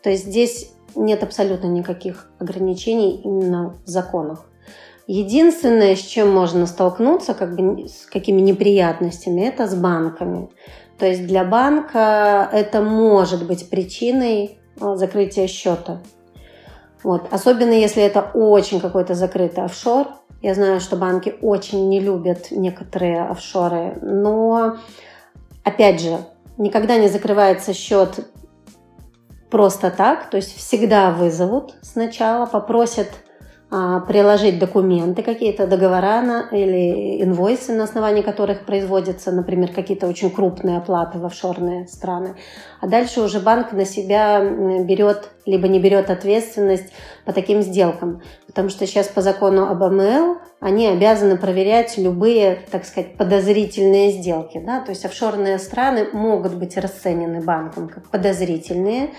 [0.01, 4.45] То есть здесь нет абсолютно никаких ограничений именно в законах.
[5.05, 10.49] Единственное, с чем можно столкнуться, как бы с какими неприятностями, это с банками.
[10.97, 16.01] То есть для банка это может быть причиной э, закрытия счета.
[17.03, 17.27] Вот.
[17.31, 20.07] Особенно если это очень какой-то закрытый офшор,
[20.41, 24.77] я знаю, что банки очень не любят некоторые офшоры, но,
[25.63, 26.19] опять же,
[26.57, 28.27] никогда не закрывается счет
[29.49, 33.07] просто так, то есть всегда вызовут сначала, попросят
[33.69, 40.77] приложить документы, какие-то договора на, или инвойсы, на основании которых производятся, например, какие-то очень крупные
[40.77, 42.35] оплаты в офшорные страны.
[42.79, 46.93] А дальше уже банк на себя берет, либо не берет ответственность
[47.25, 48.21] по таким сделкам.
[48.45, 54.63] Потому что сейчас по закону об АМЛ они обязаны проверять любые, так сказать, подозрительные сделки.
[54.65, 54.79] Да?
[54.79, 59.09] То есть офшорные страны могут быть расценены банком как подозрительные.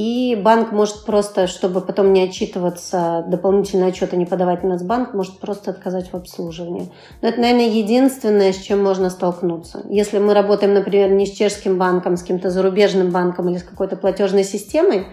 [0.00, 5.38] И банк может просто, чтобы потом не отчитываться, дополнительные отчеты не подавать в Нацбанк, может
[5.40, 6.90] просто отказать в обслуживании.
[7.20, 9.82] Но это, наверное, единственное, с чем можно столкнуться.
[9.90, 13.96] Если мы работаем, например, не с чешским банком, с каким-то зарубежным банком или с какой-то
[13.96, 15.06] платежной системой,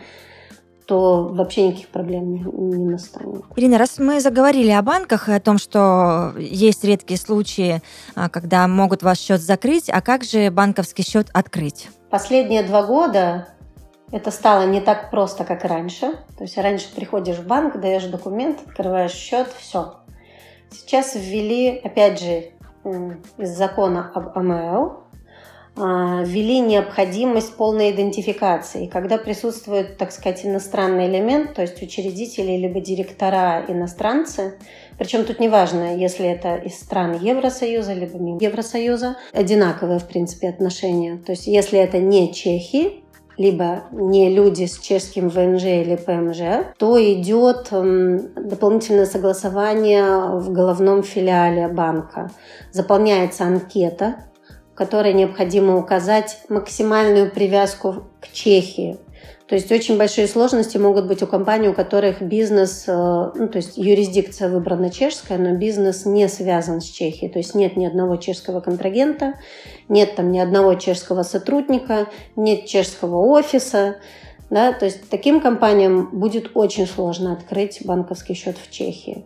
[0.86, 2.40] то вообще никаких проблем не,
[2.78, 3.42] не настанет.
[3.58, 7.82] Ирина, раз мы заговорили о банках и о том, что есть редкие случаи,
[8.16, 11.90] а, когда могут ваш счет закрыть, а как же банковский счет открыть?
[12.10, 13.50] Последние два года
[14.12, 16.14] это стало не так просто, как раньше.
[16.38, 19.96] То есть раньше приходишь в банк, даешь документ, открываешь счет, все.
[20.72, 22.52] Сейчас ввели, опять же,
[23.38, 25.08] из закона об АМЛ,
[25.80, 28.88] а, ввели необходимость полной идентификации.
[28.88, 34.58] Когда присутствует, так сказать, иностранный элемент, то есть учредители либо директора иностранцы,
[34.98, 40.50] причем тут не важно, если это из стран Евросоюза, либо не Евросоюза, одинаковые, в принципе,
[40.50, 41.18] отношения.
[41.18, 43.04] То есть если это не чехи,
[43.38, 51.68] либо не люди с чешским ВНЖ или ПМЖ, то идет дополнительное согласование в головном филиале
[51.68, 52.32] банка.
[52.72, 54.16] Заполняется анкета,
[54.74, 58.98] в которой необходимо указать максимальную привязку к Чехии.
[59.48, 63.58] То есть очень большие сложности могут быть у компаний, у которых бизнес, э, ну, то
[63.58, 67.32] есть юрисдикция выбрана чешская, но бизнес не связан с Чехией.
[67.32, 69.36] То есть нет ни одного чешского контрагента,
[69.88, 73.96] нет там ни одного чешского сотрудника, нет чешского офиса.
[74.50, 74.74] Да?
[74.74, 79.26] То есть таким компаниям будет очень сложно открыть банковский счет в Чехии.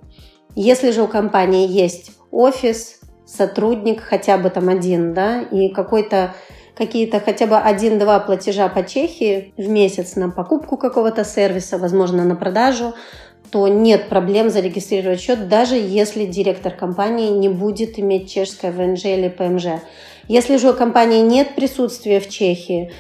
[0.56, 6.36] Если же у компании есть офис, сотрудник хотя бы там один, да, и какой-то
[6.76, 12.36] какие-то хотя бы один-два платежа по Чехии в месяц на покупку какого-то сервиса, возможно, на
[12.36, 12.94] продажу,
[13.52, 19.28] то нет проблем зарегистрировать счет, даже если директор компании не будет иметь чешское ВНЖ или
[19.28, 19.82] ПМЖ.
[20.28, 22.92] Если же у компании нет присутствия в Чехии,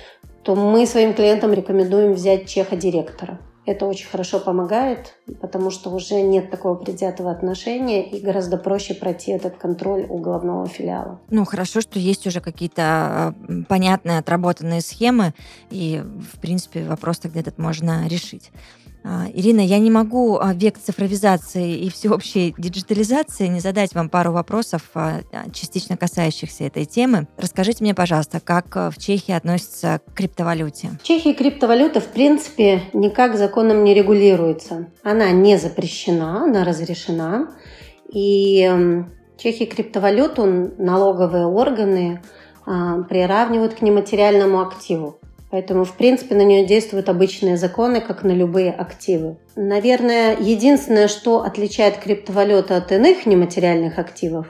[0.44, 3.40] то мы своим клиентам рекомендуем взять чеха-директора.
[3.65, 9.32] Это очень хорошо помогает, потому что уже нет такого предвзятого отношения и гораздо проще пройти
[9.32, 11.19] этот контроль у главного филиала.
[11.30, 13.34] Ну, хорошо, что есть уже какие-то а,
[13.69, 15.34] понятные отработанные схемы,
[15.69, 18.52] и, в принципе, вопрос тогда этот можно решить.
[19.04, 24.32] А, Ирина, я не могу а, век цифровизации и всеобщей диджитализации не задать вам пару
[24.32, 27.28] вопросов, а, частично касающихся этой темы.
[27.38, 30.92] Расскажите мне, пожалуйста, как в Чехии относятся к криптовалюте?
[31.02, 34.88] В Чехии криптовалюта, в принципе, никак законом не регулируется.
[35.04, 37.50] Она не запрещена, она разрешена.
[38.14, 42.22] И в Чехии криптовалюту налоговые органы
[42.66, 45.21] приравнивают к нематериальному активу.
[45.52, 49.38] Поэтому, в принципе, на нее действуют обычные законы, как на любые активы.
[49.58, 54.48] Наверное, единственное, что отличает криптовалюту от иных нематериальных активов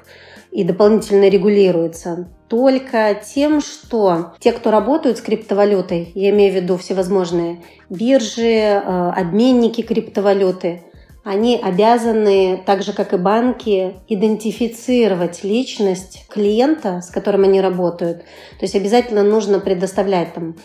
[0.51, 6.77] и дополнительно регулируется, только тем, что те, кто работают с криптовалютой, я имею в виду
[6.77, 10.83] всевозможные биржи, э, обменники криптовалюты,
[11.23, 18.21] они обязаны, так же как и банки, идентифицировать личность клиента, с которым они работают.
[18.59, 20.55] То есть обязательно нужно предоставлять там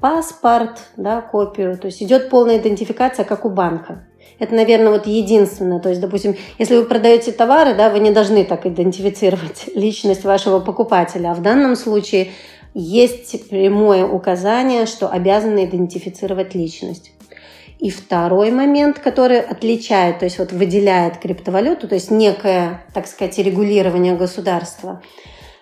[0.00, 1.78] паспорт, да, копию.
[1.78, 4.06] То есть идет полная идентификация, как у банка.
[4.38, 5.80] Это, наверное, вот единственное.
[5.80, 10.60] То есть, допустим, если вы продаете товары, да, вы не должны так идентифицировать личность вашего
[10.60, 11.30] покупателя.
[11.30, 12.32] А в данном случае
[12.74, 17.12] есть прямое указание, что обязаны идентифицировать личность.
[17.78, 23.36] И второй момент, который отличает, то есть вот выделяет криптовалюту, то есть некое, так сказать,
[23.38, 25.02] регулирование государства,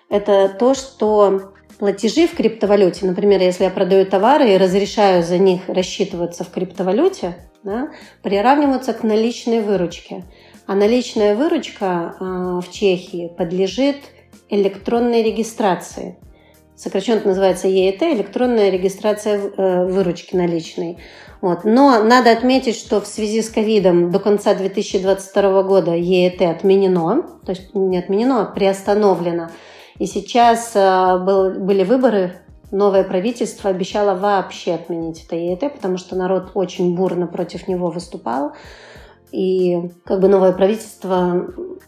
[0.09, 5.61] это то, что платежи в криптовалюте, например, если я продаю товары и разрешаю за них
[5.67, 7.89] рассчитываться в криптовалюте, да,
[8.21, 10.23] приравниваются к наличной выручке.
[10.67, 13.97] А наличная выручка э, в Чехии подлежит
[14.49, 16.17] электронной регистрации.
[16.75, 20.97] Сокращенно называется ЕЭТ, электронная регистрация э, выручки наличной.
[21.41, 21.63] Вот.
[21.63, 27.51] Но надо отметить, что в связи с ковидом до конца 2022 года ЕЭТ отменено, то
[27.51, 29.49] есть не отменено, а приостановлено.
[29.99, 32.33] И сейчас э, был, были выборы,
[32.71, 38.53] новое правительство обещало вообще отменить это ЕЭТ, потому что народ очень бурно против него выступал.
[39.31, 41.47] И как бы новое правительство,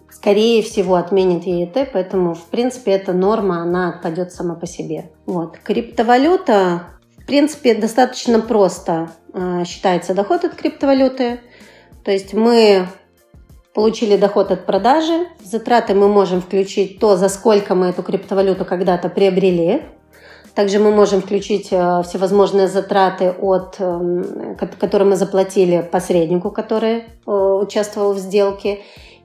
[0.09, 5.11] скорее всего, отменит ЕЭТ, поэтому, в принципе, эта норма, она отпадет сама по себе.
[5.25, 5.57] Вот.
[5.57, 6.83] Криптовалюта,
[7.17, 11.41] в принципе, достаточно просто э, считается доход от криптовалюты.
[12.03, 12.87] То есть мы
[13.77, 15.27] получили доход от продажи.
[15.43, 19.83] Затраты мы можем включить то, за сколько мы эту криптовалюту когда-то приобрели.
[20.55, 27.31] Также мы можем включить э, всевозможные затраты, от, эм, которые мы заплатили посреднику, который э,
[27.31, 28.79] участвовал в сделке.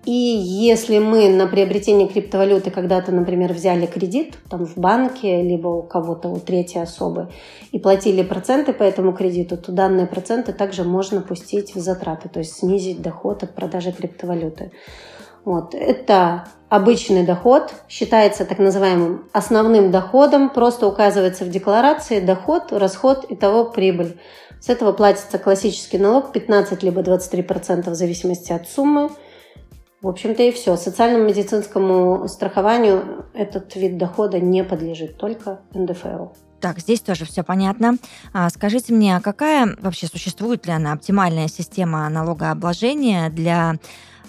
[0.05, 5.83] И если мы на приобретение криптовалюты когда-то, например, взяли кредит там, в банке, либо у
[5.83, 7.29] кого-то, у третьей особы,
[7.71, 12.41] и платили проценты по этому кредиту, то данные проценты также можно пустить в затраты, то
[12.41, 14.73] есть снизить доход от продажи криптовалюты.
[15.45, 15.75] Вот.
[15.75, 23.37] Это обычный доход, считается так называемым основным доходом, просто указывается в декларации доход, расход и
[23.37, 24.19] того прибыль.
[24.61, 29.11] С этого платится классический налог 15 либо 23% в зависимости от суммы.
[30.03, 30.77] В общем-то и все.
[30.77, 36.27] Социальному медицинскому страхованию этот вид дохода не подлежит, только НДФЛ.
[36.61, 37.97] Так, здесь тоже все понятно.
[38.33, 43.77] А, скажите мне, а какая вообще существует ли она оптимальная система налогообложения для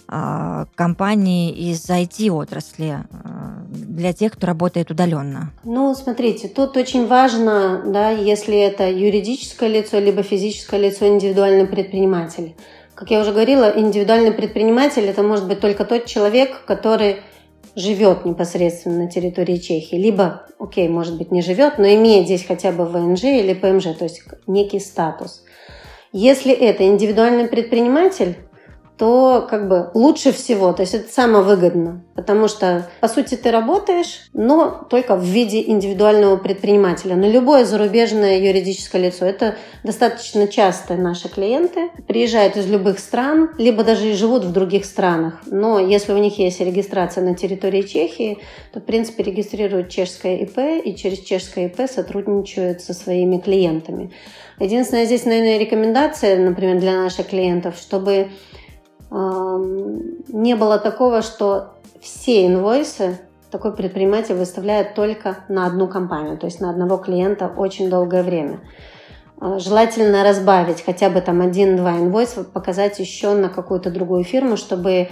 [0.07, 5.53] а, компаний из IT-отрасли а, для тех, кто работает удаленно?
[5.63, 12.55] Ну, смотрите, тут очень важно, да, если это юридическое лицо, либо физическое лицо, индивидуальный предприниматель.
[12.95, 17.17] Как я уже говорила, индивидуальный предприниматель это может быть только тот человек, который
[17.75, 22.71] живет непосредственно на территории Чехии, либо, окей, может быть, не живет, но имеет здесь хотя
[22.71, 25.43] бы ВНЖ или ПМЖ, то есть некий статус.
[26.11, 28.37] Если это индивидуальный предприниматель,
[28.97, 33.49] то как бы лучше всего, то есть это самое выгодно, потому что, по сути, ты
[33.49, 37.15] работаешь, но только в виде индивидуального предпринимателя.
[37.15, 39.25] На любое зарубежное юридическое лицо.
[39.25, 44.85] Это достаточно часто наши клиенты приезжают из любых стран, либо даже и живут в других
[44.85, 45.41] странах.
[45.47, 48.39] Но если у них есть регистрация на территории Чехии,
[48.71, 54.11] то, в принципе, регистрируют чешское ИП и через чешское ИП сотрудничают со своими клиентами.
[54.59, 58.29] Единственная здесь, наверное, рекомендация, например, для наших клиентов, чтобы
[59.13, 63.19] не было такого, что все инвойсы
[63.51, 68.61] такой предприниматель выставляет только на одну компанию, то есть на одного клиента очень долгое время.
[69.39, 75.09] А, желательно разбавить хотя бы там один-два инвойса, показать еще на какую-то другую фирму, чтобы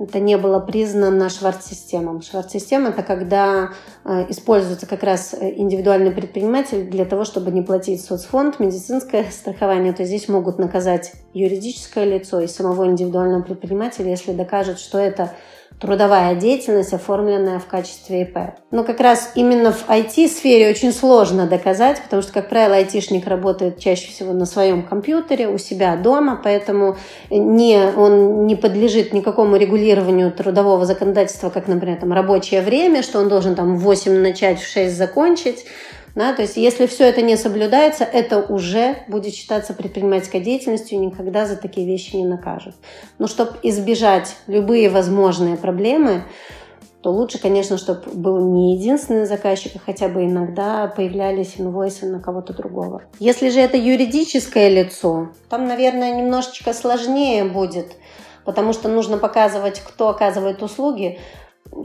[0.00, 2.22] это не было признано шварц-системом.
[2.22, 3.70] Шварц-система– это когда
[4.04, 9.92] э, используется как раз э, индивидуальный предприниматель для того, чтобы не платить соцфонд, медицинское страхование.
[9.92, 15.32] То есть здесь могут наказать юридическое лицо и самого индивидуального предпринимателя, если докажут, что это
[15.80, 18.38] трудовая деятельность, оформленная в качестве ИП.
[18.70, 23.78] Но как раз именно в IT-сфере очень сложно доказать, потому что, как правило, айтишник работает
[23.78, 26.96] чаще всего на своем компьютере, у себя дома, поэтому
[27.30, 33.28] не, он не подлежит никакому регулированию трудового законодательства, как, например, там, рабочее время, что он
[33.28, 35.64] должен там в 8 начать, в 6 закончить.
[36.14, 41.06] Да, то есть если все это не соблюдается, это уже будет считаться предпринимательской деятельностью, и
[41.06, 42.74] никогда за такие вещи не накажут.
[43.18, 46.24] Но чтобы избежать любые возможные проблемы,
[47.02, 52.20] то лучше, конечно, чтобы был не единственный заказчик, а хотя бы иногда появлялись инвойсы на
[52.20, 53.02] кого-то другого.
[53.20, 57.96] Если же это юридическое лицо, там, наверное, немножечко сложнее будет,
[58.44, 61.18] потому что нужно показывать, кто оказывает услуги.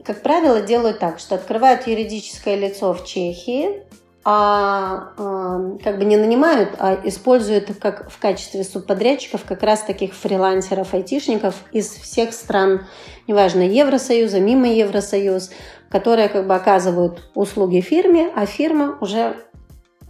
[0.04, 3.84] Как правило, делают так, что открывают юридическое лицо в Чехии,
[4.26, 10.14] а э, как бы не нанимают, а используют как в качестве субподрядчиков как раз таких
[10.14, 12.86] фрилансеров, айтишников из всех стран,
[13.28, 15.52] неважно, Евросоюза, мимо Евросоюз,
[15.90, 19.36] которые как бы оказывают услуги фирме, а фирма уже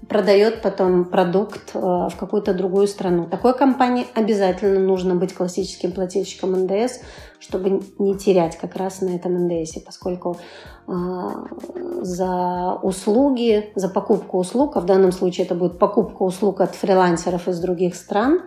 [0.08, 3.26] продает потом продукт э, в какую-то другую страну.
[3.26, 7.00] Такой компании обязательно нужно быть классическим плательщиком НДС,
[7.40, 10.38] чтобы не терять как раз на этом НДС, поскольку
[10.86, 17.48] за услуги, за покупку услуг, а в данном случае это будет покупка услуг от фрилансеров
[17.48, 18.42] из других стран,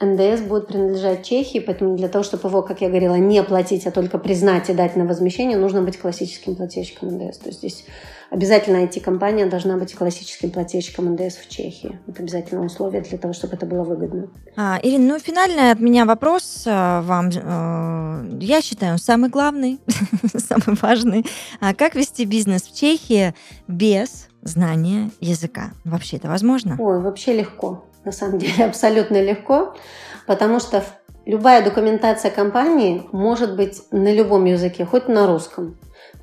[0.00, 3.90] НДС будет принадлежать Чехии, поэтому для того, чтобы его, как я говорила, не платить, а
[3.90, 7.38] только признать и дать на возмещение, нужно быть классическим плательщиком НДС.
[7.38, 7.84] То есть здесь
[8.30, 11.98] обязательно IT-компания должна быть классическим плательщиком НДС в Чехии.
[12.06, 14.28] Это обязательное условие для того, чтобы это было выгодно.
[14.56, 17.30] А, Ирина, ну финальный от меня вопрос а, вам.
[17.42, 19.80] А, я считаю, самый главный,
[20.36, 21.26] самый важный.
[21.60, 23.34] А как вести бизнес в Чехии
[23.66, 25.72] без знания языка?
[25.84, 26.76] Вообще это возможно?
[26.78, 27.84] Ой, вообще легко.
[28.04, 29.74] На самом деле абсолютно легко,
[30.26, 30.84] потому что
[31.26, 35.76] любая документация компании может быть на любом языке, хоть на русском.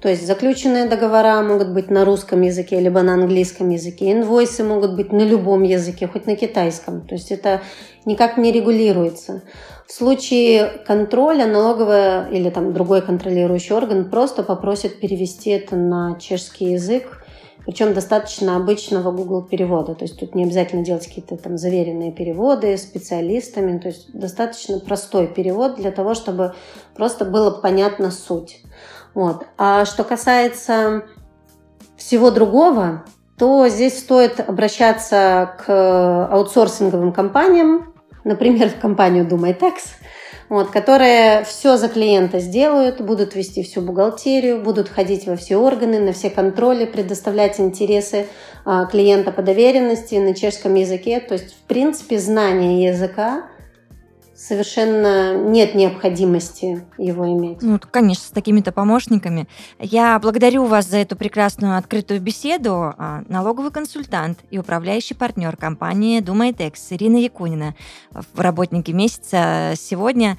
[0.05, 4.11] То есть заключенные договора могут быть на русском языке, либо на английском языке.
[4.11, 7.01] Инвойсы могут быть на любом языке, хоть на китайском.
[7.07, 7.63] То есть это
[8.05, 9.41] никак не регулируется.
[9.87, 16.73] В случае контроля налоговая или там другой контролирующий орган просто попросит перевести это на чешский
[16.73, 17.25] язык,
[17.65, 19.95] причем достаточно обычного Google перевода.
[19.95, 23.79] То есть тут не обязательно делать какие-то там заверенные переводы специалистами.
[23.79, 26.53] То есть достаточно простой перевод для того, чтобы
[26.95, 28.61] просто было понятно суть.
[29.15, 29.47] Вот.
[29.57, 31.05] А что касается
[31.97, 33.05] всего другого,
[33.39, 37.93] то здесь стоит обращаться к аутсорсинговым компаниям,
[38.23, 39.53] например, в компанию Думай
[40.47, 45.99] вот, которые все за клиента сделают, будут вести всю бухгалтерию, будут ходить во все органы,
[45.99, 48.27] на все контроли, предоставлять интересы
[48.63, 51.19] а, клиента по доверенности на чешском языке.
[51.19, 53.47] То есть, в принципе, знание языка
[54.47, 57.61] совершенно нет необходимости его иметь.
[57.61, 59.47] Ну, конечно, с такими-то помощниками.
[59.79, 62.93] Я благодарю вас за эту прекрасную открытую беседу.
[62.97, 67.75] А, налоговый консультант и управляющий партнер компании Думайтекс Ирина Якунина
[68.11, 70.37] в работнике месяца сегодня.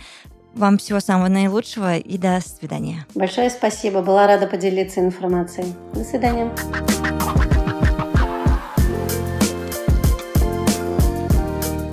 [0.54, 3.06] Вам всего самого наилучшего и до свидания.
[3.14, 4.00] Большое спасибо.
[4.00, 5.74] Была рада поделиться информацией.
[5.92, 6.50] До свидания.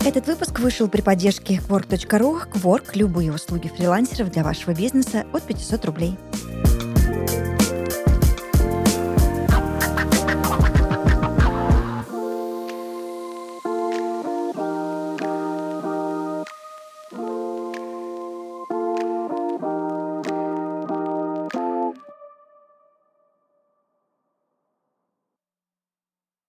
[0.05, 2.41] Этот выпуск вышел при поддержке Quark.ru.
[2.51, 6.17] Quark– любые услуги фрилансеров для вашего бизнеса от 500 рублей.